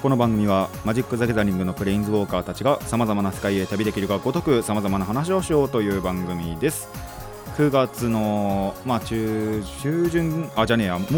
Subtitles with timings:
[0.00, 6.88] この番組はマジック・ザ・ギャザリングのプレインズウォーカーたちがさまざまな世界へ旅できるがごとくさまざまな話をしようという番組です。
[7.56, 10.50] 9月のまあ中中旬？
[10.54, 11.00] あじゃねえや。
[11.00, 11.08] もう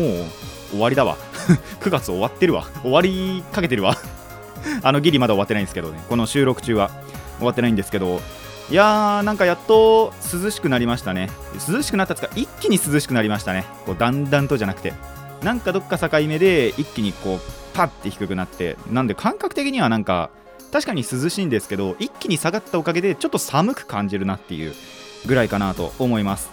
[0.70, 1.18] 終わりだわ。
[1.80, 2.68] 9月終わってるわ。
[2.80, 3.98] 終わりかけてるわ。
[4.82, 6.00] あのギリまだ終わってないんですけどね。
[6.08, 6.90] この収録中は。
[7.36, 8.22] 終わってないんですけど。
[8.70, 11.28] いやーなんかやっと涼しくなりましたね。
[11.68, 13.66] 涼しくなったつか一気に涼しくなりましたね。
[13.84, 14.94] こうだんだんとじゃなくて。
[15.42, 20.30] なんかどっか境目で一気にこうパッて低くなってなんで感覚的にはなんか
[20.72, 24.74] 確かに涼しいんですけど一気に下がったおかげでちょっと寒く感じるなっていう
[25.26, 26.48] ぐらいかなと思います。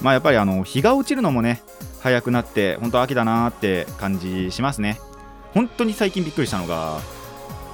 [0.00, 1.62] まあやっぱりあの日が落ちるのもね
[2.00, 5.00] 早くなって本当秋だなーって感じしますね。
[5.54, 6.98] 本当に最近びっくりしたのが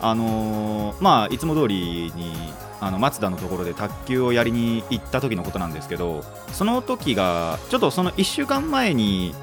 [0.03, 2.35] あのーまあいつも通りに
[2.81, 6.23] あの松田のところで卓球をやりに行った時のことなんですけど
[6.53, 9.35] その時がちょっとその1週間前に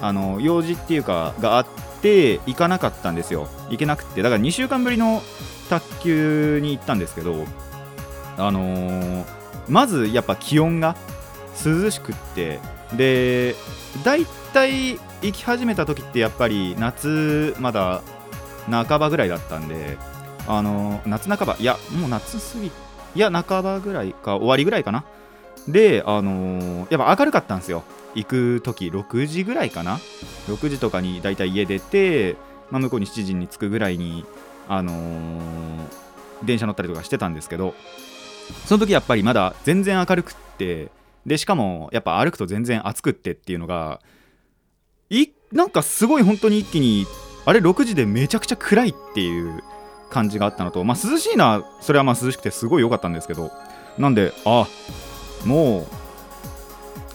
[0.00, 1.66] あの用事っていうかがあっ
[2.02, 3.48] て行かなかったんですよ。
[3.70, 4.22] 行けなくて。
[4.22, 5.22] だから2週間ぶりの
[5.70, 7.46] 卓球に行ったんですけど
[8.36, 9.24] あのー
[9.68, 10.96] まずやっぱ気温が
[11.64, 12.58] 涼しくって
[12.94, 13.54] で
[14.04, 18.02] だいたい行き始めた時ってやっぱり夏まだ
[18.68, 19.96] 半ばぐらいだったんで
[20.48, 22.70] あのー夏半ばいやもう夏過ぎい
[23.14, 25.04] や半ばぐらいか終わりぐらいかな。
[25.68, 27.84] であのーやっぱ明るかったんですよ。
[28.14, 29.98] 行く時6時ぐらいかな
[30.48, 32.36] ？6時とかにだいたい家出て、
[32.70, 34.24] まあ、向こうに7時に着くぐらいに
[34.68, 36.12] あのー
[36.44, 37.74] 電車乗ったりとかしてたんですけど
[38.66, 40.90] その時やっぱりまだ全然明るくって
[41.24, 44.00] でしかもやっぱ歩くと全然暑くってっていうのが
[45.08, 47.06] いなんかすごい本当に一気に
[47.44, 49.62] あれ6時でめちゃくちゃ暗いっていう
[50.10, 53.50] 感じがあったのとまあ涼しいのはそれはまあ涼しくてすごい良かったんですけど
[53.98, 54.66] なんであ
[55.44, 55.86] もう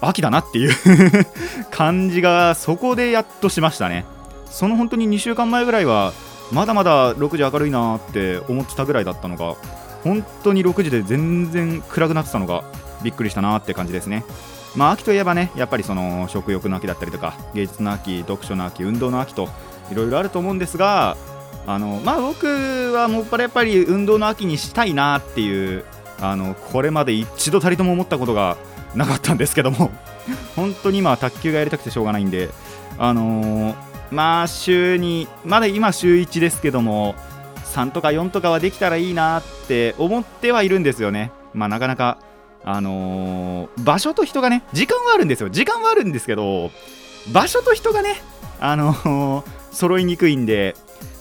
[0.01, 0.73] 秋だなっていう
[1.71, 4.05] 感じがそこでやっとしましたね。
[4.49, 6.13] その本当に2週間前ぐらいは
[6.51, 9.55] まだまだ6時明るいなって思ってたぐらいだったのが
[10.03, 12.63] 本当に6時で全然暗くなってたのが
[13.03, 14.23] びっくりしたなって感じですね。
[14.75, 19.49] まあ秋といえばねやっぱりその食欲の秋だったりとか芸術の秋読書の秋運動の秋と
[19.91, 21.17] いろいろあると思うんですが
[21.65, 22.45] あのまあ僕
[22.93, 25.83] はもっぱらやっぱり運動の秋にしたいなっていう
[26.21, 28.57] あのこれまで一度たりとも思ったことが
[28.95, 29.91] なかったんですけども
[30.55, 32.49] 本当に今は卓球がやりたくてしょうがないんで
[32.97, 33.75] あのー
[34.09, 37.15] まあ週にまだ今週1ですけども
[37.73, 41.31] 3とか4とかはできたらいいなって思ってはいるんですよね。
[41.53, 42.17] まあなかなか
[42.63, 45.49] あのー場所と人がね時間はあるんですよ。
[45.49, 46.71] 時間はあるんですけど
[47.33, 48.21] 場所と人がね
[48.61, 50.75] あのー揃いにくいんで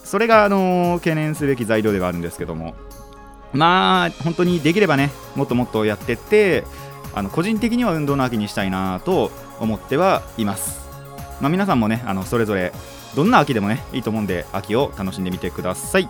[0.04, 2.74] それがあのー懸念すべき材料ではあるんですけども。
[3.52, 6.64] まあ本当にできればねもっともっとやってって
[7.16, 10.86] あの個人的には運動の秋にしたいなと思ってはいます、
[11.40, 12.72] まあ、皆さんもねあのそれぞれ
[13.16, 16.08] どんな秋でもねいいと思うんで秋を楽しんでみてください。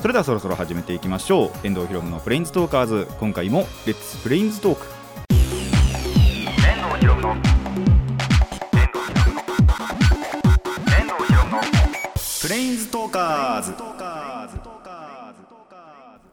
[0.00, 1.50] それではそろそろ始めていきましょう。
[1.66, 3.08] 遠藤ひろむのプレインズトーカーズ。
[3.18, 4.86] 今回もレッツプレインズトーク
[5.32, 7.34] 遠藤ひろむの。
[12.42, 13.72] プレインズトーカーズ。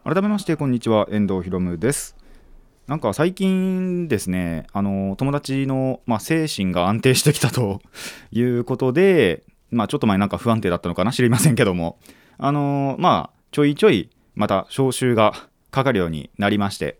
[0.04, 1.08] 改めましてこんにちは。
[1.10, 2.14] 遠藤ひろむです
[2.86, 7.80] なんか最近ですねあの友達の、まあ、精神が安定してきたと
[8.30, 11.98] いうことでまあちょっと前なんか不安定だったのかな知りませんけども。
[12.38, 15.32] あのまあちょいちょいまた招集が
[15.70, 16.98] かかるようになりまして。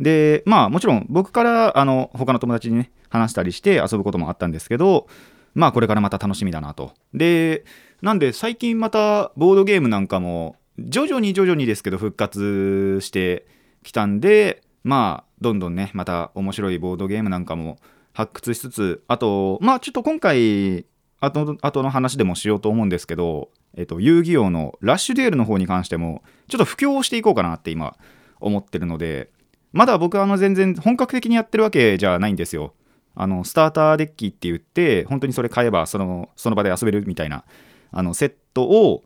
[0.00, 5.06] でまあもちろん僕からあの他の友達にね話したりして遊ぶこともあったんですけど
[5.54, 6.92] まあこれからまた楽しみだなと。
[7.14, 7.64] で
[8.00, 13.46] なんで最近またボードゲームなんかも徐々に徐々にですけど復活して
[13.82, 17.78] きたんでまあどんどんねまた面白いボードゲームなんかも
[18.12, 20.86] 発掘しつつあとまあちょっと今回
[21.20, 27.96] 後後の話でもしようと思うんですけど、えっと、遊戯王のラッシュデールの方に関してもちょっと布教をしていこうかなって今
[28.40, 29.30] 思ってるので
[29.72, 32.74] まだ僕はあの全然本格的にやってるわけじゃないんですよ。
[33.14, 37.44] あのスターターデッキって言って本当にそれ買えばそのその場で遊べるみたいな
[37.90, 39.04] あのセットを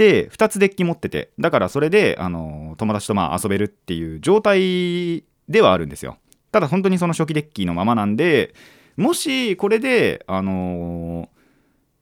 [0.00, 6.16] て2つデッキ持っててだからそれであの友達とまあ遊べるっていう状態ではあるんですよ。
[6.52, 8.54] ただ本当にその初期デッキのままなんで
[8.96, 11.40] もしこれであのー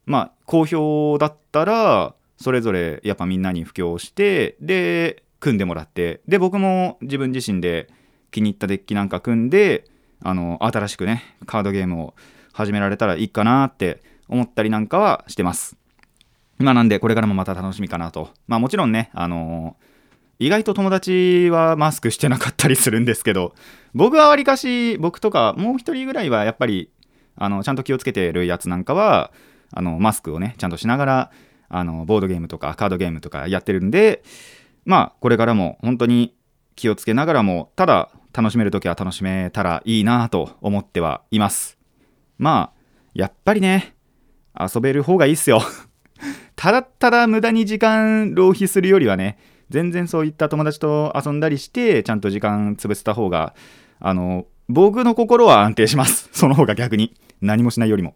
[0.06, 7.88] まあ好評だったらそれぞれやっぱみんなに布教してで組んでもらってで僕も自分自身で
[8.30, 9.84] 気に入ったデッキなんか組んで
[10.22, 12.14] あの新しくねカードゲームを
[12.52, 15.76] 始められたらいいかなって思ったりなんかはしてます。
[16.58, 18.30] まあなんでこれからもまた楽しみかなと。
[18.46, 19.76] まあもちろんねあの
[20.38, 23.54] 意外と友達はマスクしてなかったりするんですけど
[23.94, 26.90] 僕はわりかし僕とかもう一人ぐらいはやっぱり
[27.36, 29.32] あのちゃんと気をつけてるやつなんかは
[29.72, 31.30] あのマスクをねちゃんとしながら
[31.68, 34.22] あのボードゲームとかカードゲームとかやってるんで
[34.84, 36.34] まあこれからも本当に
[36.76, 41.78] 気をつけながらもただ楽しめる時は楽しめたらいいなと思ってはいます。
[42.38, 42.78] まあ
[43.14, 43.96] やっぱりね
[44.58, 45.60] 遊べる方がいいっすよ。
[46.58, 49.38] ただただ無駄に時間浪費するよりはね
[49.70, 53.54] 全然そういった友達と遊んだりしてちゃんと時間潰せた方が
[54.00, 56.28] あの僕の心は安定します。
[56.36, 57.14] その方が逆に。
[57.40, 58.14] 何もしないよりも。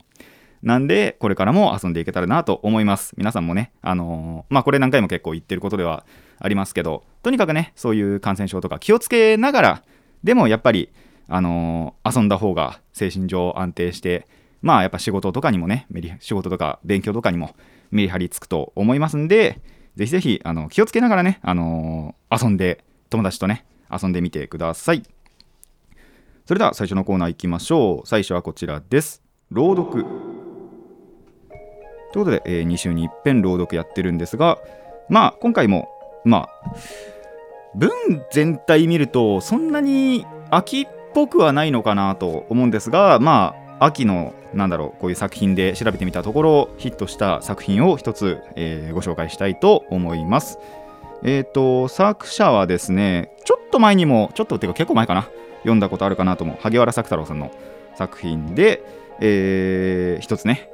[0.61, 3.15] なんでこれからも遊んでいけたらなと思います。
[3.17, 6.05] 皆さんもねあのーまあこれ何回も結構言ってることでは
[6.41, 9.83] ありますけどとにかくねそういう感染症とか気をつけながら
[10.25, 10.91] でもやっぱり
[11.29, 14.27] あのー遊んだ方が精神上安定して
[14.63, 17.55] まあやっぱ仕事とかにもねメリ仕事とか勉強とかにも
[17.91, 19.61] メリハリつくと思いますんで
[19.97, 25.03] ぜひぜひあの気をつけながらね、あのー遊んで友達とね遊んでみてください。
[26.47, 28.07] それでは最初のコーナー行きましょう。
[28.07, 29.23] 最初はこちらです。
[29.51, 30.07] 朗読。
[32.13, 34.59] ということで、え2週に一遍朗読やってるんですが
[35.11, 35.89] まあ今回も
[36.25, 36.73] まあ
[37.75, 37.91] 文
[38.31, 50.59] 全体見るとそんなに秋っぽくはないのかなと思うんですがまあ秋のなんだろうこういう作品で調べてみたところヒットした作品を一つ、えーご紹介したいと思います。
[51.25, 55.29] えっ、と作者はですねちょっと前にもちょっとっていうか結構前かな。
[55.63, 57.53] 読んだことあるかなと思う萩原作太郎さんの
[57.95, 58.85] 作品で、
[59.21, 60.69] えー一つね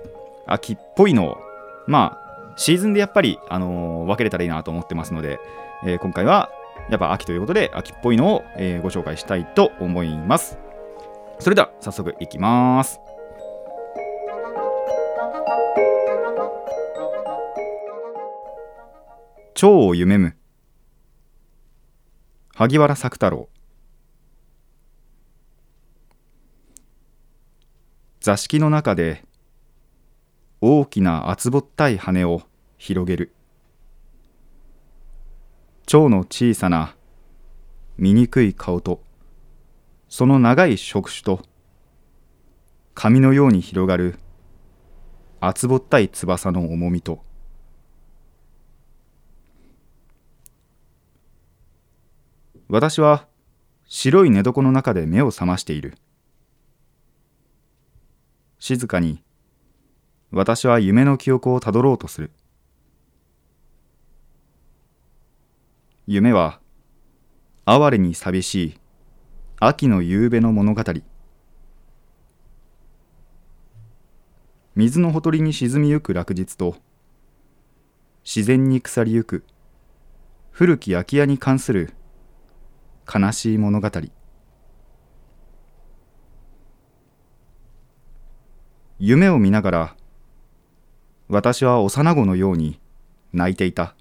[0.46, 1.38] 秋っぽいのを
[1.86, 5.38] まあシーズンでやっぱり、あのー分けれたらいいなと思ってますので、
[5.84, 6.50] えー今回は
[6.90, 10.58] やっぱ秋ということで秋っぽいのを、えーご紹介したいと思います。
[11.40, 13.00] それでは早速いきます。
[19.54, 20.18] 蝶を夢。
[20.18, 20.36] む
[22.54, 23.48] 萩原作太郎。
[28.20, 29.24] 座敷の中で
[30.60, 32.42] 大きな厚ぼったい羽を
[32.78, 33.32] 広げる。
[35.86, 36.96] 蝶の小さな
[37.96, 39.02] 醜い顔と
[40.08, 41.42] その長い触手と
[42.94, 44.18] 髪のように広がる
[45.40, 47.22] 厚ぼったい翼の重みと。
[52.68, 53.26] 私は
[53.86, 55.94] 白い寝床の中で目を覚ましている。
[58.58, 59.22] 静かに
[60.32, 62.30] 私は夢の記憶をたどろうとする。
[66.06, 66.60] 夢は
[67.64, 68.78] 哀れに寂しい
[69.60, 70.84] 秋の夕べの物語。
[74.76, 76.76] 水のほとりに沈みゆく落日と
[78.24, 79.44] 自然に腐りゆく
[80.52, 81.92] 古き空き家に関する
[83.12, 83.90] 悲しい物語。
[89.00, 89.96] 夢を見ながら
[91.28, 92.78] 私は幼子のように
[93.32, 93.96] 泣いていた。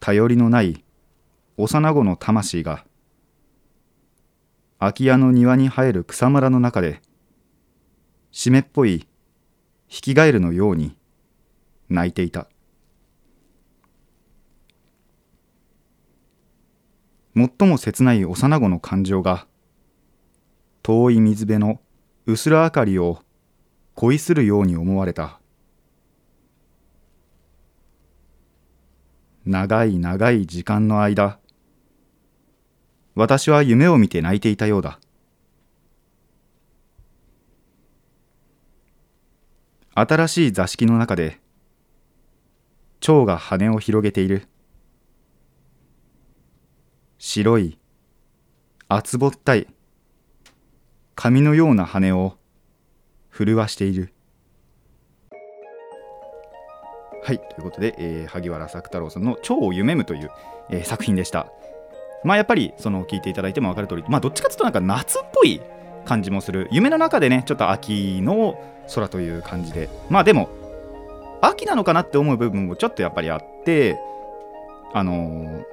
[0.00, 0.85] 頼りのない
[1.58, 2.84] 幼子の魂が
[4.78, 7.00] 空き家の庭に生える草むらの中で
[8.30, 9.08] 湿っぽい
[9.88, 10.94] ヒキガエルのように
[11.88, 12.48] 泣いていた。
[17.34, 19.46] 最も切ない幼子の感情が
[20.82, 21.80] 遠い水辺の
[22.26, 23.20] 薄ら明かりを
[23.94, 25.40] 恋するように思われた。
[29.46, 31.38] 長い長い時間の間
[33.16, 35.00] 私は夢を見て泣いていたようだ。
[39.94, 41.40] 新しい座敷の中で
[43.00, 44.46] 蝶が羽を広げている。
[47.16, 47.78] 白い
[48.88, 49.66] 厚ぼったい
[51.14, 52.36] 紙のような羽を
[53.30, 54.12] 震わしている。
[57.24, 60.30] はいということで、えー萩原作太郎さんの「蝶を夢む」という、
[60.68, 61.50] えー作品でした。
[62.26, 65.60] まあやっぱりその聞いていただいても分かる通りまあどっちかというとなんか夏っぽい
[66.04, 66.68] 感じもする。
[66.70, 68.62] 夢の中でねちょっと秋の
[68.94, 69.88] 空という感じで。
[70.08, 70.48] まあでも
[71.40, 73.98] 秋なのかなって思う部分もちょっとやっぱりあって
[74.92, 75.64] あのー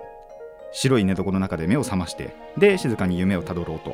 [0.75, 3.91] 白い寝床の中で目を覚ましてで静かに夢をたどろうと、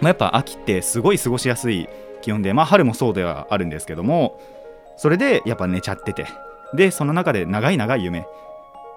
[0.00, 1.88] まあ、やっぱ秋ってすごい過ごしやすい
[2.22, 4.38] 気温でまあ春もそうではあるんですけども
[4.96, 6.26] それでやっぱ寝ちゃってて。
[6.74, 8.26] でその中で長い長い夢。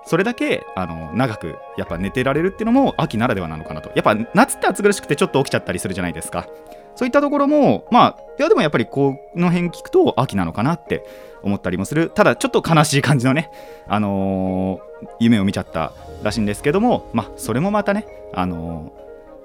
[0.06, 3.92] それだけあの長くやっぱ寝てられるっていうのも秋ならではなのかなと。
[3.96, 6.48] やっぱ夏って暑苦しくてちょっと起きちゃったりするじゃないですか。
[6.96, 11.06] そういったところもまあいやでもやっぱりこの辺聞くと秋なのかなって
[11.42, 12.12] 思ったりもする。
[12.14, 13.52] ただちょっと悲しい感じのね
[13.88, 19.02] あのー夢を見ちゃったらしいんですけどもまあそれもまたねあのー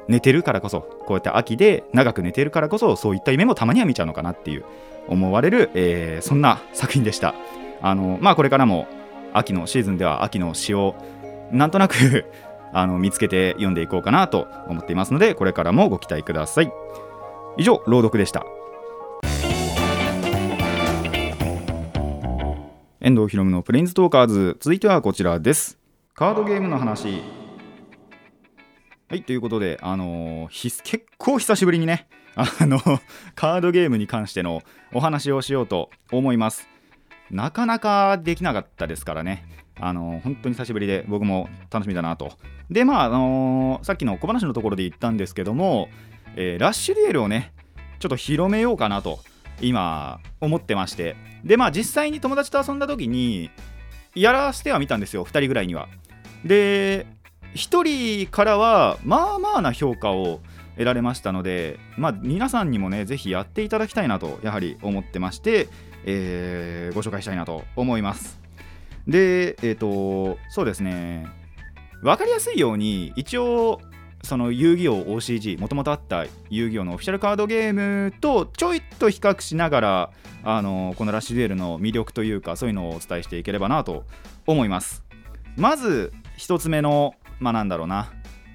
[0.09, 4.65] 寝てるからこそこうやって秋で長く寝てるからこそそういった夢もたまには見ちゃうのかなっていう
[5.09, 7.35] 思われる、えーそんな作品でした。
[7.83, 8.87] あのまあこれからも
[9.37, 10.95] 秋のシーズンでは秋の詩を
[11.53, 12.25] なんとなく
[12.73, 16.73] あの見つけて読んでいこうかなと思っていますのでこれからもご期待ください。
[17.59, 18.45] 以上朗読でした。
[23.01, 24.57] 遠藤ひろむのプレインズトーカーズ。
[24.59, 25.79] 続いてはこちらです。
[26.15, 27.23] カードゲームの話。
[29.09, 32.81] はいということであのーひ結構久しぶりにねあの
[33.37, 34.63] カードゲームに関しての
[34.93, 36.69] お話をしようと思います。
[37.31, 39.45] なかなかできなかったですからね。
[39.79, 42.33] あの本当に久しぶりで僕も楽しみだなと。
[42.71, 45.89] でまあ、あのーさっきの小話のところで言ったんですけども、
[46.37, 47.53] えーラッシュデュエルをね
[47.99, 49.21] ちょっと広めようかなと
[49.61, 51.17] 今思ってまして。
[51.45, 53.51] でまあ実際に友達と遊んだ時に
[54.15, 55.89] やらせてはみたんですよ2人ぐらいには。
[56.45, 57.07] で
[57.55, 60.41] 1人からはまあまあな評価を
[60.75, 65.69] 得られましたのでまあ皆さんにもねぜひやっていただきたいなとやはり思ってまして、
[66.07, 68.41] えーご紹介したいなと思います。
[69.07, 71.27] でえっ、とそうですね。
[72.03, 73.81] 分かりやすいように一応
[74.23, 80.11] その遊戯王 OCG もともとあった遊戯王のオフィシャルカードゲームとちょいと比較しながら
[80.43, 84.05] あのこのラッシュデュエルの魅力というかそういうのをお伝えしていければなと
[84.47, 85.05] 思います。
[85.57, 88.13] まず一つ目のまあなんだろうな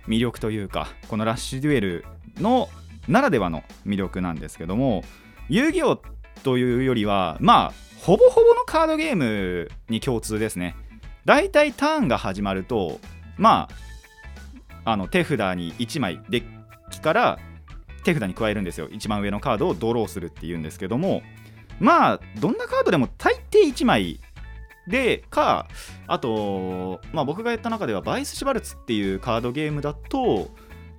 [0.08, 2.06] 魅力というかこのラッシュデュエル
[2.38, 2.70] の
[3.08, 5.04] ならではの魅力なんですけども
[5.50, 6.00] 遊戯王っ
[6.44, 10.76] というよりはまあほぼほぼのカードゲームに共通ですね。
[11.26, 13.00] だいたいターンが始まると
[13.38, 13.70] ま
[14.84, 16.44] ああの手札に1枚デッ
[16.90, 17.40] キから
[18.04, 18.88] 手札に加えるんですよ。
[18.92, 21.22] 一番上のカードをドローするっていうんですけども
[21.80, 24.20] まあどんなカードでも大抵1枚
[24.88, 25.68] でか
[26.08, 30.50] あと、まあ、僕がやった中ではバイス・シュバルツっていうカードゲームだと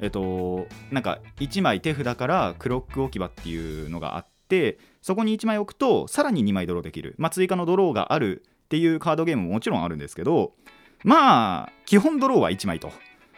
[0.00, 10.52] えっとなんか1枚手札からクロック置き場っていうのがあってそこに1枚置くとさらに2枚ドローできる、まあ、追加のドローがあるっていうカードゲームももちろんあるんですけど
[11.04, 12.90] まあ基本ドローは1枚と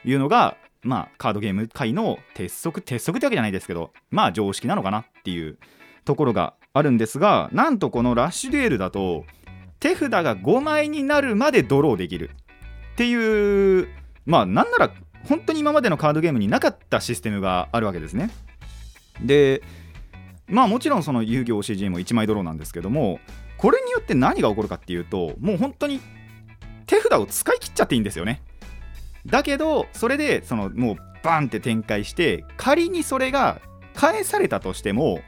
[0.05, 5.57] いうのがまあカードゲーム界の鉄則鉄則ってわけじゃないですけどまあ常識なのかなっていう
[6.05, 9.25] ところがあるんですがなんとこのラッシュデュエルだと
[9.79, 12.31] 手札が5枚になるまでドローできる
[12.93, 13.89] っていう
[14.27, 14.93] まあなんなら
[15.29, 18.31] 本当に今までのカードゲームになかったシステムがあるわけですね。
[19.23, 19.63] で
[20.47, 23.21] まあもちろんその遊戯王 CG も1枚ドローなんですけども
[23.57, 26.01] これによって何が起こるかっていうともう本当に
[26.87, 28.43] 手札を使い切っちゃっていいんですよね。
[29.27, 33.61] だけどそれでそのもうバンって展開して仮にそれが
[33.95, 35.21] 返されたとしても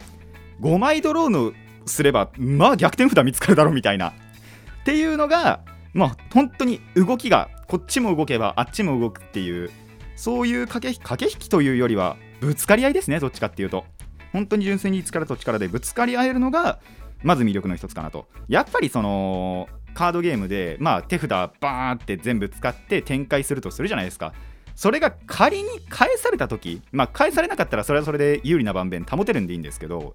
[0.61, 1.53] 5枚ドローの
[1.87, 4.11] すればまあ逆転札見つかるだろうみたいな。
[4.11, 4.13] っ
[4.85, 5.61] ていうのが
[5.95, 9.71] まあ本当に動きがこっちも動けばあっちも動くっていう
[10.15, 13.85] そういう駆け駆け引きというよりはぶつかり合いですねどっちかっていうと。
[14.37, 16.79] 本当に純粋に力と力でぶつかり合えるのが
[17.23, 18.27] まず魅力の一つかなと。
[18.49, 24.35] やっぱりそのカードゲームで、まあ、手札バーンって全部使って展開するとするじゃないですか。
[24.75, 30.15] それが仮に返された時まあ返されなかったらそれはそれで有利な盤面保てるんでいいんですけど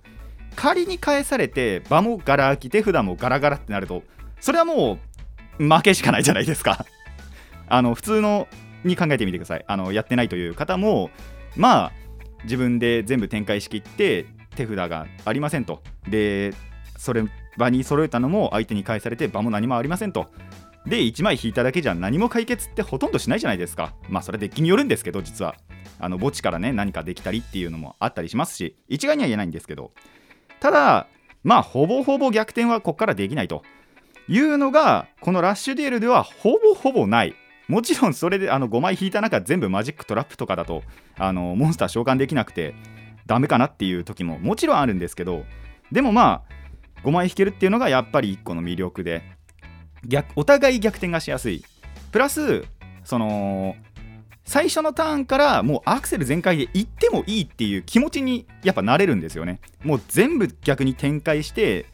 [0.56, 4.04] 仮に返されて場もガラ空き手札もガラガラってなると
[4.40, 5.00] それはも
[5.58, 6.86] う負けしかないじゃないですか。
[7.68, 8.48] あの普通の
[8.84, 9.66] に考えてみてください。
[9.66, 11.10] あのやってないという方も
[11.56, 12.00] まあ
[12.43, 15.81] 自分で全部展開しきって手札がありませんと。
[16.10, 16.53] で
[16.98, 17.24] それ
[17.57, 20.27] 場に揃えたのも相手に返されて場も何もありませんと。
[20.86, 23.93] で1枚引いただけじゃ何も解決ってほとんどしないじゃないですか。
[24.10, 25.55] まあそれデッキによるんですけど実は。
[26.03, 28.75] あの墓地からね何かできたりっていうのもあったりしますし。
[28.88, 29.91] 一概には言えないんですけど。
[30.60, 31.07] ただ
[31.43, 33.63] まあほぼほぼ逆転はここからできないと
[34.27, 37.36] いうのがこのラッシュデュエルではほぼほぼない。
[37.68, 40.84] もちろんそれであの5枚引いた中全部マジックトラップとかだと
[41.18, 42.75] あのモンスター召喚できなくて
[43.25, 45.46] ダメかなっていう時ももちろんあるんですけど
[45.91, 46.62] でもまあ
[47.03, 49.24] 5枚引けるっていうのがやっぱり1個の魅力で
[50.06, 51.63] 逆お互い逆転がしやすい。
[52.12, 52.65] プラス
[53.03, 53.75] その
[54.44, 59.62] 最初のターンからもうアクセル全開で行ってもいいっていう気持ちにやっぱなれるんですよね。
[59.84, 61.86] もう全部逆に展開して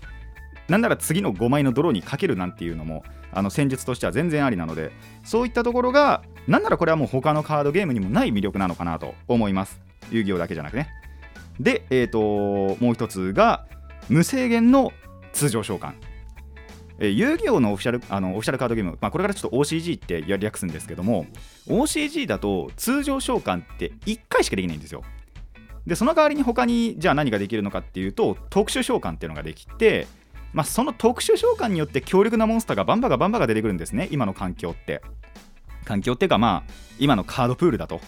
[0.67, 3.03] なんなら次の5枚のドローにかけるなんていうのも
[3.37, 4.91] あの戦術としては全然ありなので
[5.23, 9.79] そういったところがなんならこれはもう他のカードゲームにもない魅力なのかなと思います。
[10.09, 10.89] 遊戯王だけじゃなくね。
[11.59, 13.65] でえっ、ともう一つが
[14.09, 14.91] 無制限の
[15.33, 15.93] 通常召喚。
[16.99, 21.27] えー遊戯王のオフィシャルあのオフィシャルカードゲーム、まあ、これからちょっと OCG ってや略すんですけども
[21.67, 25.03] OCG だと通常召喚って1回しかできないんですよ。
[25.85, 30.07] でその代わりに他にじゃあ何ができるのかっていうと特殊召喚っていうのができて、
[30.53, 34.07] まあ、その特殊召喚によって強力なモンスターがバンバがバンバが出てくるんですね。
[34.11, 35.01] 今の環境って。
[35.85, 38.01] 環境っていうかまあ今のカードプールだと。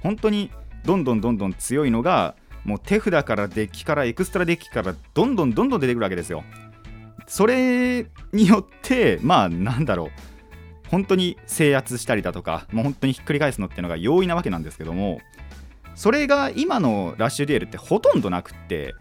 [0.00, 0.50] 本当に
[0.84, 6.44] どんどんどんどん強いのがもう手札からデッキからエクストラデッキからどんどんどんどん出てくるわけですよ。
[7.26, 10.10] それによってまあなんだろう。
[10.88, 15.20] 本当に制圧したりだとかもう本当にひっくり返すのっていうのが容易なわけなんですけども
[15.94, 18.94] それが今のラッシュデュエルってほとんどなくって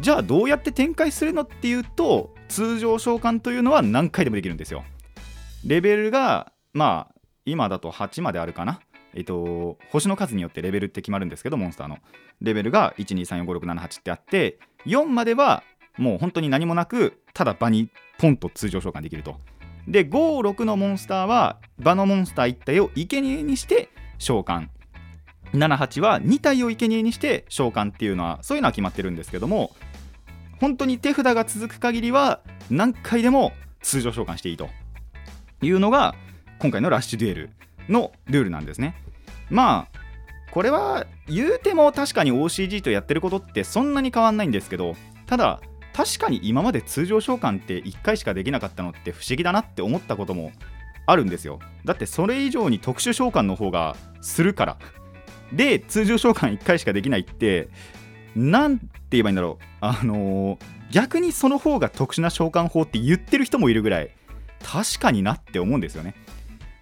[0.00, 4.84] じゃあどうやって展開するのっていうと通常召喚というのは何回でもできるんですよ。
[5.66, 7.14] レベルがまあ
[7.44, 8.80] 今だと8まであるかな。
[9.14, 11.98] えっと星の数によってレベルって決まるんですけどモンスターの。
[12.40, 15.64] レベルが1234567ってあって4までは
[15.96, 19.36] もう本当に何もなくただ場にポンと通常召喚できると。
[19.88, 24.68] で56のモンスターは場のモンスター1体を生贄にして召喚。
[25.52, 29.72] 78は2体を生贄にして召喚っていうのはそういうのは決まってるんですけども
[30.60, 32.40] 本当に手札が続く限りは
[32.70, 34.68] 何回でも通常召喚していいと
[35.62, 36.14] いうのが
[36.58, 37.50] 今回のラッシュデュエル
[37.88, 38.96] のルールなんですね。
[39.48, 39.98] まあ
[40.50, 45.60] これは言うても確かに OCG とやってることってそんなに変わんないんですけどただ
[45.92, 50.52] 確かに今まで通常召喚って1回しかできなかったのって不思議だなって思ったことも
[51.06, 51.58] あるんですよ。
[51.84, 54.76] だってそれ以上に特殊召喚の方がするから。
[55.52, 57.68] で通常召喚1回しかできないって
[58.36, 59.64] なんて言えばいいんだろう。
[59.80, 64.10] あのー逆にその方が特殊な召喚法って言ってる人もいるぐらい
[64.64, 66.14] 確かになって思うんですよね。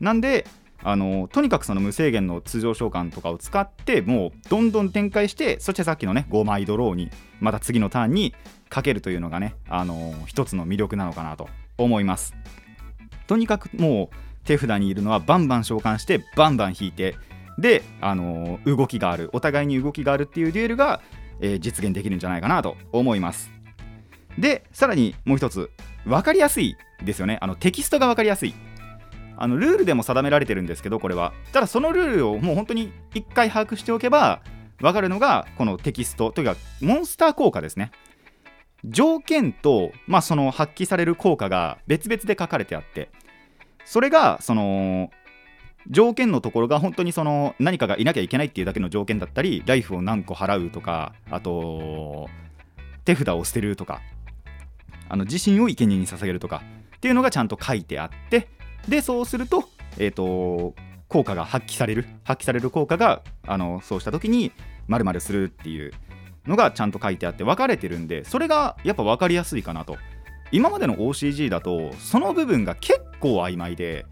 [0.01, 0.47] なんで
[0.83, 8.35] あのとにかくその無制限の通常召喚とかを使ってもうどんどん展開してそしてさっきのね5枚ドローにまた次のターンに
[8.69, 12.35] かけるというのがねあの一つの魅力なのかなと思います。
[13.27, 17.17] とにかくもう手札にいるのはバンバン召喚してバンバン引いて
[17.59, 21.01] であの動きがあるお互いに動きがあるっていうデュエルが、
[21.41, 23.51] えー実現できるんじゃないかなと思います。
[24.39, 25.71] でさらにもう一つ
[26.05, 27.39] 分かりやすいですよね。
[27.41, 28.55] あのテキストが分かりやすい。
[29.39, 31.33] あのルールでも定められてるんですけどこれは。
[31.53, 34.41] ただそのルールをもう本当に1回把握しておけば
[34.79, 37.91] 分かるのがこのテキストというかモンスター効果ですね。
[38.85, 43.11] 条件と、まあ、その発揮される効果が別々で書かれてあって
[43.85, 45.11] それがその
[45.91, 52.29] 条件のところが本当にその何かがいなきゃいけないっていうだけの条件だったりライフを何個払うとかあと
[53.05, 54.01] 手札を捨てるとか
[55.09, 56.63] あの自身を生贄に捧げるとか
[56.97, 58.49] っていうのがちゃんと書いてあって
[58.89, 59.69] でそうすると,、
[59.99, 60.75] えー、と
[61.09, 64.53] 効果が発揮される発揮される効果があのそうした時に
[64.89, 65.93] 〇〇するっていう
[66.47, 69.97] のがちゃんと書いてあって分かれてるんでそれがやっぱ分かりやすいかなと。
[70.53, 74.07] 今までの OCG だとその部分が結構曖昧で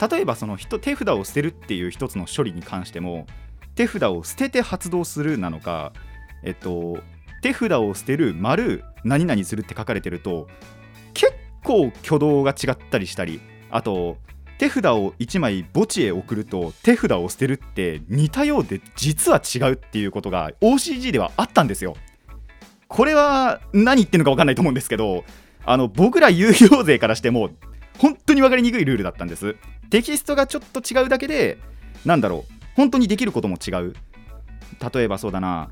[0.00, 3.26] 例えばその人手札を捨てるっていう一つの処理に関しても
[3.74, 5.92] 手札を捨てて発動するなのか
[6.42, 6.98] えっと
[7.42, 10.48] 手札を捨てる丸何々するって書かれてると
[11.14, 14.16] 結構挙動が違ったりしたりあと
[14.58, 21.96] 手札を1枚墓地へ送ると手札を捨てるって似たようで実は違うっていうことが OCG ではあったんですよ。
[22.86, 25.24] これは何言ってるのか分かんないと思うんですけど
[25.64, 27.50] あの僕ら有料勢からしても
[27.98, 29.56] 本当に分かりにくいルールだったんです。
[29.90, 31.58] テキストがちょっと違うだけで
[32.04, 32.52] なんだろう。
[32.74, 33.94] 本当にできることも違う。
[34.94, 35.70] 例えばそうだな。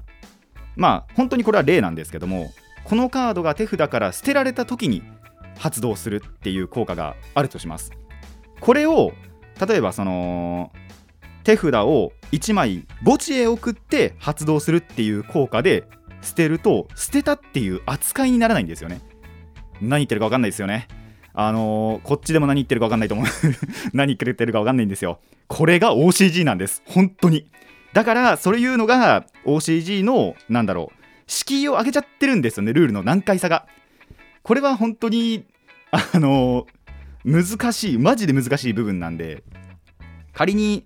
[0.76, 2.52] まあ本当にこれは例なんですけども
[2.84, 5.02] このカードが手札から捨てられた時に
[5.58, 7.92] 発動するっていう効果があるとします。
[8.60, 9.12] これを
[9.66, 10.72] 例えばその
[11.44, 15.84] 手札を1枚墓地へ送って発動するっていう効果で
[16.22, 19.00] 捨てると捨てたっていう扱いにならないんですよね。
[19.80, 20.86] 何言ってるか分かんないですよね。
[21.32, 23.26] あのーこっちでも何言ってるか分かんないと思う。
[23.92, 25.20] 何言ってるか分かんないんですよ。
[25.48, 26.82] これが OCG なんです。
[26.86, 27.50] 本当に。
[27.92, 31.00] だからそれいうのが OCG のなんだろう。
[31.26, 33.02] 敷居を上げちゃってるんですよねルールの。
[33.02, 33.66] 難解さが。
[34.42, 35.44] これは本当に
[35.90, 36.66] あの
[37.24, 39.42] 難しいマジで難しい部分なんで。
[40.32, 40.84] 仮に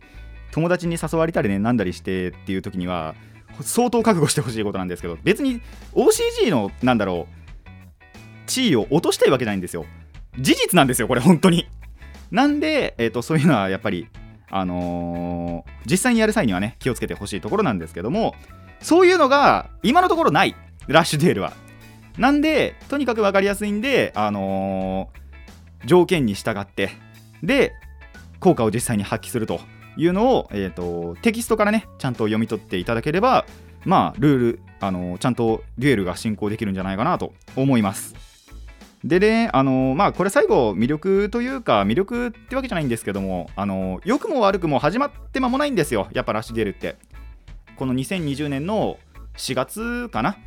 [0.50, 3.14] 友達に誘われたりねなんだりしてっていう時には
[3.60, 5.60] 相当覚悟してほしいことなんですけど別に
[5.92, 7.44] OCG のなんだろう
[8.46, 9.86] 地位を落としたいわけじゃないんですよ。
[10.38, 11.68] 事実なんですよこれ本当に。
[12.30, 14.08] なんで、えー、とそういうのはやっぱり
[14.50, 18.34] あのー実際にやる際にはね気をつけてほしいところなんですけども
[18.80, 21.52] そういうのが今のところないラッシュデールは。
[22.18, 25.24] なんでとにかく分かりやすいんであのー
[25.86, 26.90] 条件に従って
[27.42, 27.72] で
[28.40, 29.60] 効果を実際に発揮すると
[29.98, 33.44] いうのを、えー、とテキストからねちゃんと読み取っていただければ
[33.84, 38.33] まあルール、あのーちゃんとデュエルが進行できるんじゃないかなと思います。
[39.04, 46.96] でね、あのまあ、これ最後、魅力というか、魅力ってわけじゃないんですけども、あの良くも悪くも始まって間もないんですよ、やっぱラッシュデールって。
[47.76, 48.98] この2020年の
[49.36, 50.38] 4月かな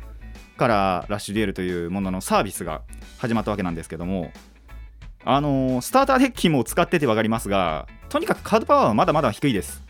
[0.56, 2.82] からラッシュデールというもののサービスが
[3.18, 4.32] 始まったわけなんですけども、
[5.24, 9.84] あのスターターデッキも使ってて分かりますが、とにかくカードパワーはまだまだ低いです。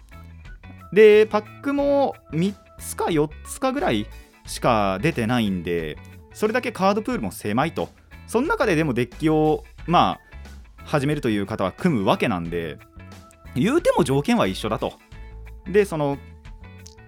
[0.92, 4.06] で、パックも3つか4つかぐらい
[4.46, 5.96] しか出てないんで、
[6.34, 7.88] それだけカードプールも狭いと。
[8.28, 12.78] その中ででもデッキをまあ始めるという方は組むわけなんで
[13.56, 14.92] 言うても条件は一緒だと。
[15.66, 16.18] でその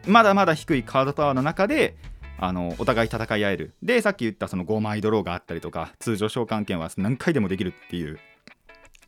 [0.06, 1.96] まだまだ低いカードパワーの中で
[2.38, 3.74] あのお互い戦い合える。
[3.82, 8.18] でさっき言ったその5枚ドローがあったりとか通常召喚権は何回でもできるっていう。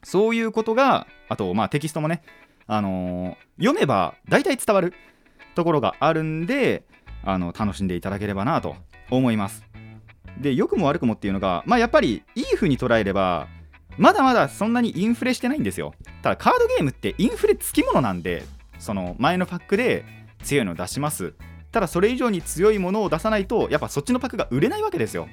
[0.04, 2.22] そういうことがあとまあテキストもね
[2.66, 4.92] あのー、読めば大体伝わる
[5.54, 6.84] ところがあるんで
[7.24, 8.76] あの楽しんでいただければなと
[9.10, 9.71] 思います。
[10.42, 13.48] で良くも悪くもっていうのがまあやっぱりいい風に捉えれば
[13.96, 15.94] まだまだそんなにインフレしてないんですよ。
[16.22, 18.44] ただカードゲームってインフレつきものなんで
[18.78, 20.04] その前のパックで
[20.42, 21.34] 強いのを出します。
[21.70, 25.28] ただそれ以上に強いものを出さないとやっぱそっちのパックが売れないわけですよ。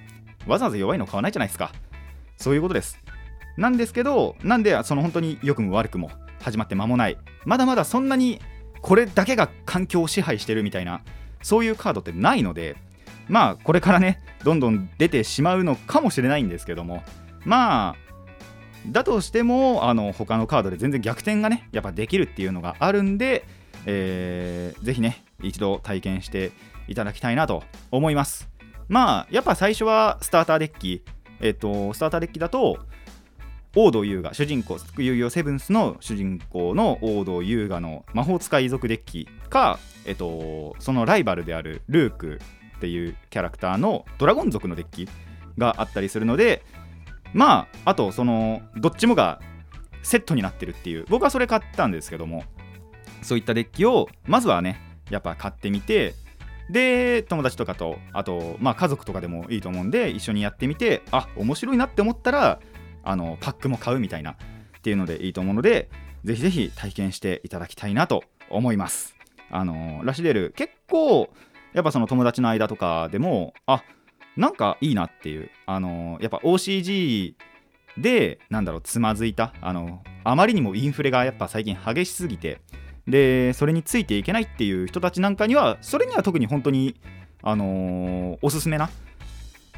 [0.48, 1.72] わざわざ弱いの買わないじゃないですか。
[2.38, 2.98] そういうことです。
[3.58, 7.18] なんですけどなんでその本当に良くも悪くも始まって間もない。
[7.46, 8.42] まだまだそんなに
[8.82, 11.02] これだけが環境を支配してるみたいな
[11.42, 12.78] そういうカードってないので
[13.30, 17.04] まあこれからねどんどん出てしまうのかもしれないんですけども。
[17.46, 18.10] まあ
[18.88, 23.46] だとしてもあの他のカードで全然逆転がねやっぱできるっていうのがあるんで、
[23.86, 26.52] えー、ぜひね一度体験して
[26.88, 28.50] いただきたいなと思います。
[28.88, 31.04] まあやっぱ最初はスターターデッキ。
[31.42, 32.80] えっ、とスターターデッキだと
[33.76, 42.42] 王道優雅主人公遊戯王セブンスの主人公の王道優雅の魔法使い族デッキか、えっと、そのライバルであるルーク
[42.80, 45.10] っていうキャラクターのドラゴン族のデッキ
[45.58, 46.64] があったりするので
[47.34, 49.42] まああとそのどっちもが
[50.02, 51.06] セットになってるっていう。
[51.10, 52.46] 僕はそれ買ったんですけども
[53.22, 56.14] そういったデッキをまずはねやっぱ買ってみて
[56.70, 62.60] で友達とかとあとまあ家族とかでもいいと思うんで一緒にやってみてあ面白いなって思ったら
[63.04, 64.36] あのパックも買うみたいなっ
[64.82, 65.90] ていうのでいいと思うので
[66.24, 69.16] ぜひぜひ体験していただきたいなと思います。
[69.52, 71.30] あのラシデル結構
[71.74, 73.84] やっぱその友達の間とかでもあ
[74.38, 75.50] なんかいいなっていう。
[75.66, 77.36] あのやっぱ OCG
[77.98, 79.54] でなんだろうつまずいた。
[79.62, 82.62] あのあまりにもインフレがやっぱ最近激しすぎて。
[83.08, 86.96] でそれについていけないっていう人たちなんかにはそれには特に本当に
[87.42, 88.90] あの、おすすめな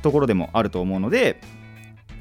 [0.01, 1.39] ところでもあると思うので、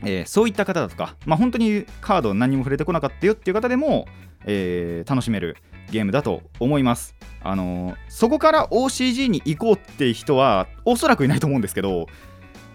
[0.02, 4.06] えー、そういった方だとか、まあ、本当にカード何も触れてこなかったよっていう方でも、
[4.46, 5.56] えー、楽しめる
[5.90, 7.14] ゲームだと思います。
[7.42, 12.07] あの、そこから OCG に行こうって人はおそらくいないと思うんですけど、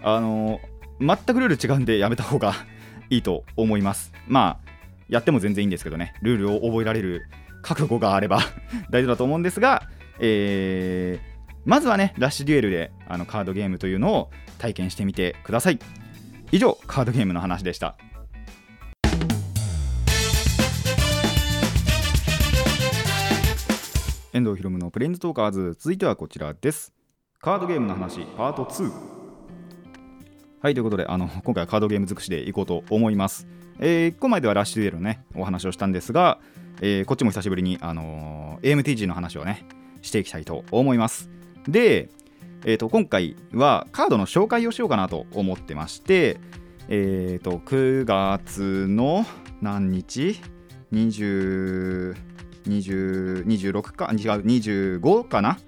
[0.02, 2.54] あのー、全くルール違うんでやめた方が
[3.10, 4.12] いいと思います。
[4.26, 4.70] まあ、
[5.08, 7.26] やっても全然いいんですけどね、ルールを覚えられる
[7.62, 8.40] 覚悟があれば
[8.90, 15.78] 大丈夫だと思うんですが、えー、まずはね、ラッシュデュエルであのカードゲームというのを体験してみてください。
[16.52, 17.96] 以上、カードゲームの話でした。
[24.36, 25.76] 遠藤ひろむのプレインズトーカーズ。
[25.78, 26.92] 続いてはこちらです。
[27.40, 28.92] カードゲームの話パート2
[30.60, 33.46] はいということであの今回はカードゲーム尽くしでいこうと思います、
[33.78, 36.38] えー、1個前ではラッシュデュエルのねお話をしたんですが、
[36.82, 39.64] えー、こっちも久しぶりに、あのー、AMTG の話をね
[40.02, 41.30] していきたいと思います。
[41.66, 42.10] で、
[42.66, 46.38] えーと、今回はカードの紹介をしようかなと思ってまして
[46.88, 49.24] えっ、ー、と9月の
[49.62, 50.38] 何日
[50.92, 52.25] ?20
[52.68, 55.58] 26か違う25かな？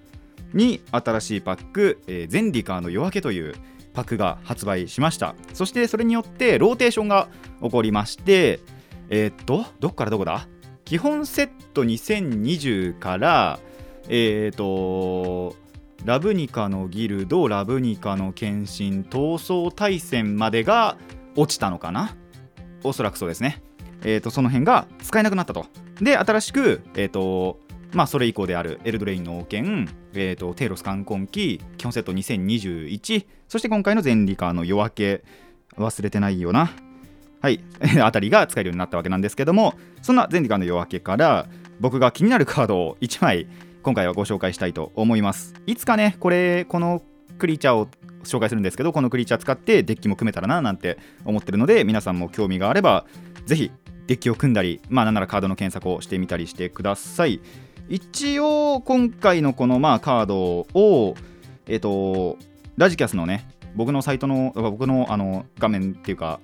[0.55, 3.55] に新しいパック、えー、ゼンディカーの夜明けという
[3.93, 5.35] パックが発売しました。
[5.53, 7.29] そしてそれによってローテーションが
[7.63, 8.61] 起こりまして
[9.11, 10.49] えー、っとどっからどこだ？
[10.85, 13.61] 基本セット2020から
[14.09, 15.55] えー、っと
[16.05, 20.97] ラブニカのギルドラブニカの献身灯争大戦までが
[21.37, 22.17] 落ちたのかな？
[22.85, 23.63] おそらくそうですね。
[24.03, 25.67] えーと、その辺が使えなくなったと。
[26.01, 27.59] で、新しく、えーと
[27.93, 35.25] まあ、それ以降であるエルドレインの王権、えーと、テイロス冠婚期、基本セット2021、そして今回のゼンリカーの夜明け、
[35.77, 36.71] 忘れてないよな。
[37.41, 37.61] はい、
[38.03, 41.47] あたりが使えるようになったわけなんですけども、そんなゼンリカーの夜明けから、
[41.81, 43.47] 僕が気になるカードを1枚、
[43.83, 45.55] 今回はご紹介したいと思います。
[45.67, 47.03] いつかね、これ、この
[47.39, 47.89] クリーチャーを
[48.25, 53.07] 紹介するんですけど、このクリーチャー使ってデッキも組めたらななんて思ってるので、皆さんも興味があれば、
[53.47, 53.71] ぜひ
[54.09, 57.41] デッキを組んだり、まあ、なんならカードの検索をしてみたりしてください。
[57.89, 61.15] 一応、今回のこのまあカードを、
[61.67, 62.37] えっ、と、
[62.77, 66.41] ラジキャスのね、僕のサイトの、僕のあの画面っていうか、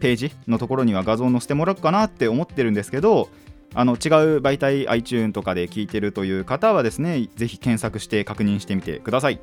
[0.00, 3.28] ページのところには画像載せてもらおうかなって思ってるんですけど
[3.74, 3.98] あの違う
[4.40, 9.38] 媒体 iTune とかで聞いてるという方はですねぜひ検索して確認してみてください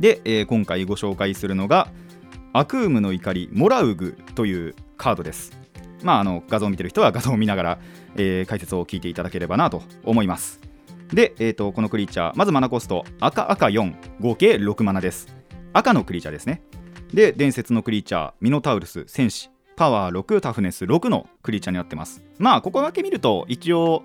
[0.00, 1.88] で、えー今回ご紹介するのが
[2.52, 5.52] アクームの怒りモラウグというカードです
[6.02, 7.78] まああの画像を見てる人は画像を見ながら、
[8.16, 10.60] えー解説を聞いていただければなと思います。
[11.12, 15.28] で、えー、とこのクリーチャーまずマナコスト赤赤4合計6マナです。
[15.72, 16.62] 赤のクリーチャーですね。
[17.12, 22.22] で伝説のクリーチャーミノタウルス戦士パワー6タフネス6のクリーチャーになってます。
[22.38, 24.04] まあここだけ見ると一応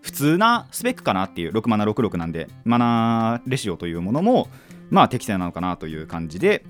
[0.00, 4.48] 普通なスペックかなっていう6マナ66なんでマナレシオというものも
[4.90, 6.64] まあ適正なのかなという感じで。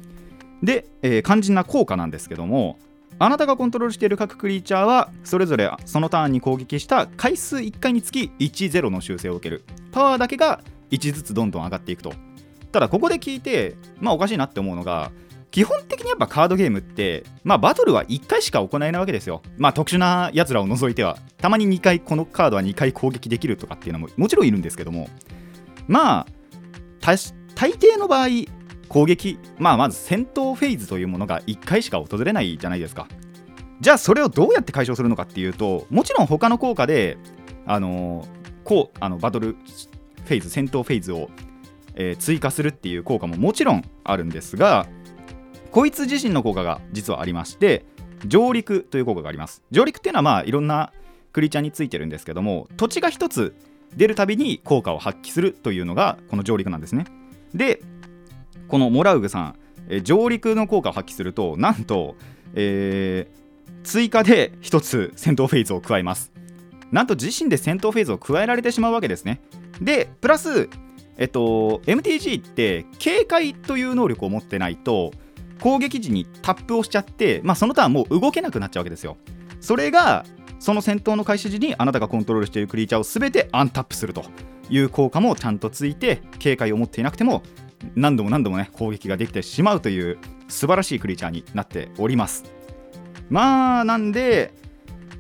[0.62, 2.78] で、えー肝心な効果なんですけども
[3.18, 9.64] あなたがコントロールしている各クリーチャーはそれぞれそのターンに攻撃した回数1回につき10の修正を受ける。
[9.92, 12.12] パワーだけが1ずつどんどん上がっていくと。
[12.72, 15.12] ただここで聞いてまあおかしいなって思うのが
[15.52, 19.42] 基本的にやっぱカードゲームってまあバトルは1回しか行えないわけですよ。
[19.56, 21.16] まあ特殊なやつらを除いては。
[21.38, 25.08] たまに2回このカードは2回攻撃できるとかっていうのももちろんいるんですけども。
[25.86, 26.26] まあ
[27.00, 27.16] 大
[27.70, 28.28] 抵の場合
[28.94, 33.08] 攻撃まあまず戦闘フェーズというものが1回しか訪れないじゃないですか。
[33.80, 37.18] じゃあそれをどうやって解消するのかっていうともちろん他の効果で
[37.66, 38.24] あの
[38.62, 41.28] こうあのバトルフェーズ戦闘フェーズを、
[41.96, 44.86] えー追加するっていう効果ももちろんあるんですが
[45.72, 47.84] こいつ自身の効果が実はありまして
[48.26, 49.64] 上陸という効果があります。
[49.72, 50.92] 上陸っていうのはまあいろんな
[51.32, 53.56] クリーチャーについてるんですけども土地が一つ
[53.96, 57.06] 出るたびに効果を発揮するというのがこの上陸なんですね。
[57.54, 57.80] で
[58.68, 59.56] このモラウグさん、
[59.88, 62.16] え上陸の効果を発揮するとなんと、
[62.54, 63.44] えー
[63.84, 66.32] 追加で一つ戦闘フェーズを加えます。
[66.90, 69.40] なんと自身で戦闘フェーズを加えられてしまうわけですね。
[69.80, 70.68] でプラス
[71.18, 75.12] えっと MTG って警戒という能力を持ってないと
[75.60, 79.16] 攻撃時にタップをしちゃって、まあ、そのターンもう動けなくなっちゃうわけですよ。
[79.60, 80.24] それが
[80.58, 84.24] その戦闘の開始時にあなたがコントロールしているクリーチャーを全てアンタップすると
[84.70, 87.42] いう効果もちゃんとついて警戒を持っていなくても
[87.94, 90.18] 何度も何度もね攻撃ができてしまうという
[90.48, 92.44] 素晴らしいクリーチャーになっております。
[93.30, 94.52] まあなんで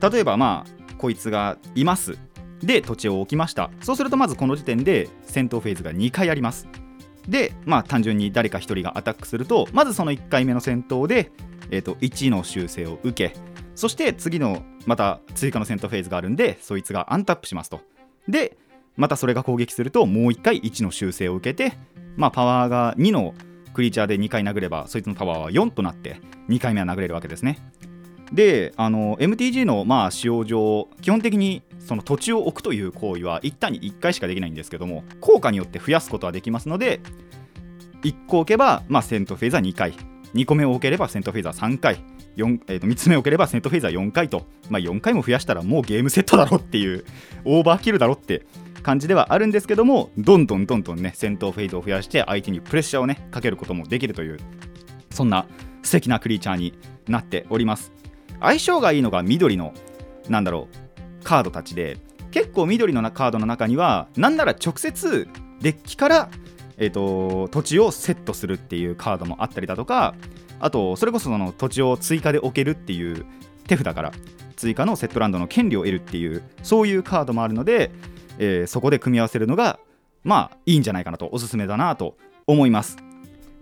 [0.00, 2.18] 例えばまあこいつがいます。
[2.62, 3.70] で土地を置きました。
[3.80, 6.68] そうするとまずこの時点で戦闘フェーズが2回あります。
[7.28, 11.32] でまあ単純に誰か1人がアタックするとまずその1回目の戦闘で、
[11.70, 13.34] えー、と1の修正を受け
[13.74, 17.80] そして次のまた追加の戦闘フェーズがあるんでそいつがアンタップしますと。
[18.28, 18.56] で
[18.96, 21.76] またそれが攻撃するともう1回1の修正を受けて
[22.16, 23.34] まあパワーが2の
[23.72, 27.58] クリーチャーで2回殴ればそいつのパワーは4となって2回目は殴れるわけですね。
[28.32, 37.00] であの MTG のまあ使用上基本的にその土地を置くという行為は一旦に1回しかできないんですけども効果によって増やすことはできますので
[38.04, 39.94] 1個置けば、まあ、セントフェーズは2回。
[40.34, 42.04] 2個目を置ければセントフェーズは3回。
[42.36, 47.04] 4えー、と3つ目を置ければセントフェーズは4回と、まあ、4回も増やしたらもうゲームセットだろっていう
[47.44, 48.44] オーバーキルだろって
[48.84, 54.38] 感じではあるんですけどもどんどんどんどんね戦闘フェーズを増やして相手にプレッシャーをねかけることもできるという
[55.10, 55.46] そんな
[55.82, 56.74] 素敵なクリーチャーに
[57.08, 57.92] なっております。
[58.40, 59.72] 相性がいいのが緑の
[60.28, 60.68] なんだろ
[61.20, 61.96] うカードたちで
[62.30, 65.28] 結構緑のカードの中にはなんなら直接
[65.60, 66.30] デッキから、
[66.76, 70.14] えー、と土地をセットするっていうカードもあったりだとか
[70.60, 73.24] あとそれこそその土地を追加で置けるっていう
[73.66, 74.12] 手札から
[74.56, 77.90] 追加のセットランドの権利を得るっていうそういうカードもあるので、
[78.38, 79.78] えーそこで組み合わせるのが
[80.22, 82.16] まあいいんじゃないかなとおすすめだなと
[82.46, 82.96] 思います。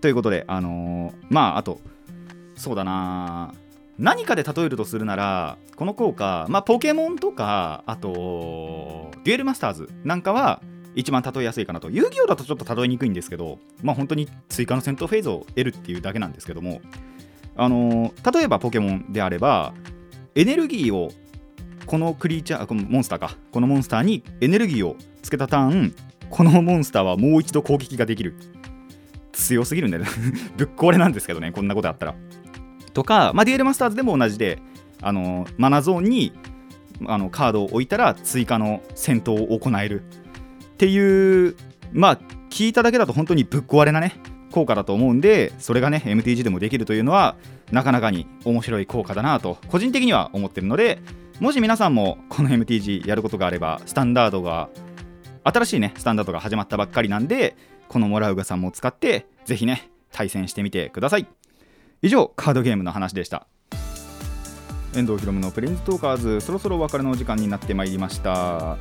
[0.01, 1.79] ということであのーまああと
[2.55, 3.53] そうだな
[3.97, 10.61] 何かで例えるとするならこの効果、まあ、ポケモンとかあとデュエルマスターズなんかは
[10.95, 11.89] 一番例えやすいかなと。
[11.89, 16.81] 遊戯王だとちょっと例えにくいんですけどまあ本当に追加の戦闘フェーズを得るっていうだけなんですけども
[17.55, 19.73] あのー例えばポケモンであれば
[20.35, 21.11] エネルギーを
[21.85, 23.37] このクリーチャーこのモンスターか。
[23.51, 25.95] このモンスターにエネルギーをつけたターン。
[26.29, 28.35] このモンスターはもう一度攻撃ができる。
[29.31, 30.09] 強すぎるんだよね。
[30.57, 32.15] ぶっ壊れなんですけどねこんなことあったら。
[32.93, 34.59] とか、まあ、デュエルマスターズでも同じで
[35.01, 36.33] あのマナゾーンに
[37.05, 40.03] あのカードを置いたら追加の戦闘を行える。
[40.73, 41.55] っていう
[41.91, 42.19] まあ
[42.49, 44.15] 聞いただけだと本当にぶっ壊れなね。
[44.53, 47.35] 効果だと思うんでそれがね MTG でもできるというのは
[47.71, 51.01] なかなかに面白い効果だなと個人的には思ってるので
[51.39, 54.69] もし皆さんもこの MTG やることがあればスタンダードが
[55.43, 57.57] 新しいねスタンダードが始まったばっかりなんで
[57.89, 61.27] このモラウガさんも使ってぜひね対戦してみてください。
[62.03, 63.47] 以上カードゲームの話でした。
[64.95, 68.77] 遠藤ひろむのプレインズトーカーズそろそろお別れのお時間になってまいりました。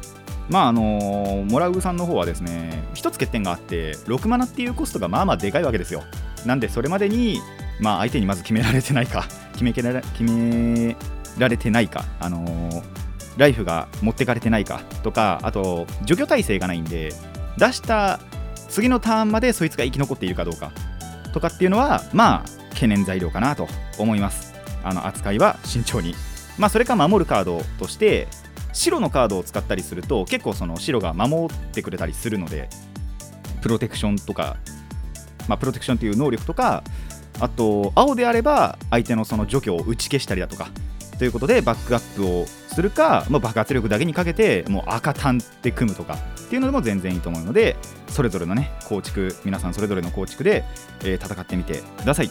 [0.53, 6.03] まああのモラウグさんの方はですね一つ欠点があって6マナっていうコストがまあまあでかいわけですよ。
[6.47, 7.41] なんでそれまでに
[7.81, 10.97] まあ、相手にまず決められてないか 決められ決め
[11.37, 12.83] られてないか、あのー
[13.39, 17.15] ライフが持ってかれてないかとかあと除去体制がないんで
[17.57, 18.21] 出した
[18.69, 20.71] 次のターンまでそいつが生き残っているかどうか
[21.33, 24.53] とかっていうのはまあ懸念材料かなと思います。
[24.85, 26.15] あの扱いは慎重に。
[26.59, 28.29] まあそれか守るカードとして
[28.73, 32.69] 白のカードを使ったりすると結構その白が守ってくれたりするので
[33.61, 34.57] プロテクションとか、
[35.49, 36.83] まあ、プロテクションという能力とか
[37.41, 40.69] あと青であれば相手のその除去を打ち消したりだとか
[41.19, 47.77] ということでバックアップをするか、まあ、爆発力だけにかけてもう赤単で組むとかっていうのでも全然いいと思うので
[48.09, 50.65] それぞれのね構築皆さんそれぞれの構築で、
[51.05, 52.31] えー戦ってみてください。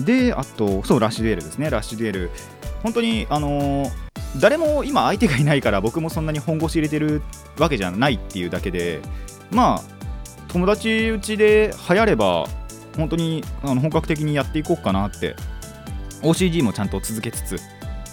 [0.00, 1.70] であとそうラッシュデュエルですね。
[1.70, 2.30] ラッシュデュエル。
[2.82, 4.05] 本当にあのー
[4.40, 7.22] 誰も今相手がいないから僕もそんなに本腰入れてる
[7.58, 9.00] わけじゃないっていうだけで
[9.50, 9.82] まあ
[10.48, 12.46] 友達うちで流行れば
[12.96, 15.36] 本当にあの本格的にやっていこうかなって
[16.22, 17.60] OCG もちゃんと続けつつ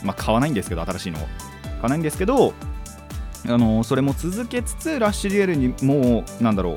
[0.04, 1.28] まあ買わないんですけど新しいのを。
[1.64, 2.54] 買わないんですけど
[3.46, 6.76] あのそれも続けつつラッシュデュエルにもうなんだろう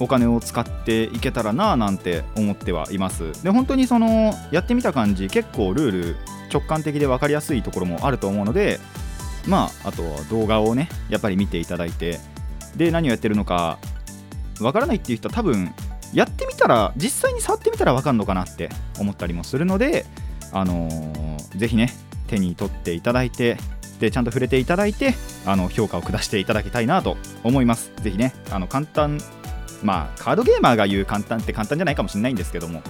[0.00, 3.44] お金を使っていけたらなぁなんて思ってはいます。
[3.44, 6.16] で本当にそのやってみた感じ結構ルール
[6.52, 8.78] 直感的で分かりやすいところもあると思うので
[9.46, 12.18] まああとは動画をねやっぱり見ていただいて
[12.76, 13.78] で何をやってるのか
[14.58, 15.74] 分からないっていう人は多分
[16.12, 20.04] やってみたら実際に触ってみたら分かるのかなって思ったりもするので
[20.52, 21.92] あのーぜひね
[22.28, 23.58] 手に取っていただいて
[24.00, 25.14] でちゃんと触れていただいて
[25.46, 27.92] あの評価を下していただきたいなと思います。
[28.00, 29.20] ぜひねあの簡単
[29.82, 32.82] まあカードゲーマーが言う簡単って簡単じゃないかもしれないんですけども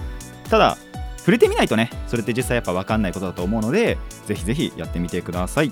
[0.49, 0.77] ただ
[1.23, 5.71] 触れてみないとねそれって実際やっぱ分かんないことだと思うのでぜひぜひやってみてください、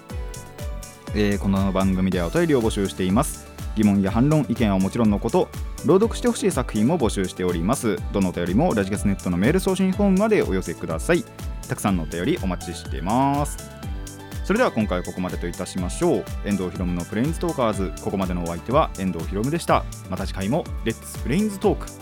[1.13, 3.51] えーこの番組ではお便りを募集しています。
[3.75, 5.49] 疑問や反論意見はもちろんのこと
[5.85, 7.97] 朗読してほしい作品も募集しております。
[8.13, 11.23] どのお便りもラジカスネットのメール送信フォームまでお寄せください。
[11.67, 13.69] たくさんのお便りお待ちしてます。
[14.43, 16.25] それでは今回はここまでといたしましょう。
[16.45, 17.93] 遠藤ひろむのプレインズトーカーズ。
[18.03, 19.85] ここまでのお相手は遠藤ひろむでした。
[20.09, 22.00] また次回もレッツプレインズトーク